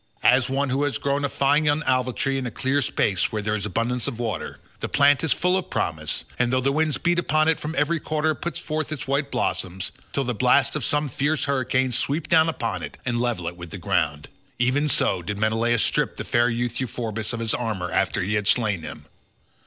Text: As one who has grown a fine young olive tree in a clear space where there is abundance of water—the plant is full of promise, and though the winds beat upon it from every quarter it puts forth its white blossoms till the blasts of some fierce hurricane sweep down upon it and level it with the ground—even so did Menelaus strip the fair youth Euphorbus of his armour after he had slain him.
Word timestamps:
As 0.23 0.49
one 0.49 0.71
who 0.71 0.81
has 0.85 0.97
grown 0.97 1.23
a 1.23 1.29
fine 1.29 1.63
young 1.65 1.83
olive 1.83 2.15
tree 2.15 2.39
in 2.39 2.47
a 2.47 2.49
clear 2.49 2.81
space 2.81 3.31
where 3.31 3.43
there 3.43 3.53
is 3.55 3.67
abundance 3.67 4.07
of 4.07 4.17
water—the 4.17 4.89
plant 4.89 5.23
is 5.23 5.31
full 5.31 5.55
of 5.55 5.69
promise, 5.69 6.25
and 6.39 6.51
though 6.51 6.59
the 6.59 6.71
winds 6.71 6.97
beat 6.97 7.19
upon 7.19 7.47
it 7.47 7.59
from 7.59 7.75
every 7.77 7.99
quarter 7.99 8.31
it 8.31 8.37
puts 8.41 8.57
forth 8.57 8.91
its 8.91 9.07
white 9.07 9.29
blossoms 9.29 9.91
till 10.11 10.23
the 10.23 10.33
blasts 10.33 10.75
of 10.75 10.83
some 10.83 11.07
fierce 11.07 11.45
hurricane 11.45 11.91
sweep 11.91 12.27
down 12.29 12.49
upon 12.49 12.81
it 12.81 12.97
and 13.05 13.21
level 13.21 13.47
it 13.47 13.55
with 13.55 13.69
the 13.69 13.77
ground—even 13.77 14.87
so 14.87 15.21
did 15.21 15.37
Menelaus 15.37 15.83
strip 15.83 16.17
the 16.17 16.23
fair 16.23 16.49
youth 16.49 16.79
Euphorbus 16.79 17.31
of 17.31 17.39
his 17.39 17.53
armour 17.53 17.91
after 17.91 18.23
he 18.23 18.33
had 18.33 18.47
slain 18.47 18.81
him. 18.81 19.05